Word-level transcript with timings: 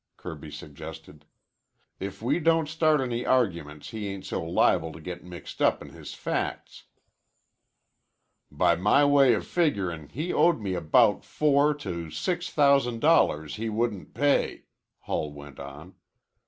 Kirby 0.17 0.49
suggested. 0.49 1.25
"If 1.99 2.23
we 2.23 2.39
don't 2.39 2.67
start 2.67 3.01
any 3.01 3.23
arguments 3.23 3.91
he 3.91 4.07
ain't 4.07 4.25
so 4.25 4.43
liable 4.43 4.91
to 4.93 4.99
get 4.99 5.23
mixed 5.23 5.61
up 5.61 5.79
in 5.79 5.89
his 5.89 6.15
facts." 6.15 6.85
"By 8.49 8.75
my 8.75 9.05
way 9.05 9.35
of 9.35 9.45
figurin' 9.45 10.09
he 10.09 10.33
owed 10.33 10.59
me 10.59 10.73
about 10.73 11.23
four 11.23 11.75
to 11.85 12.09
six 12.09 12.49
thousand 12.49 12.99
dollars 13.01 13.57
he 13.57 13.69
wouldn't 13.69 14.15
pay," 14.15 14.63
Hull 15.01 15.33
went 15.33 15.59
on. 15.59 15.93